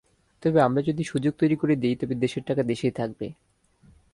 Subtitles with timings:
[0.43, 3.27] তবে আমরা যদি সুযোগ তৈরি করে দিই, তবে দেশের টাকা দেশেই থাকবে।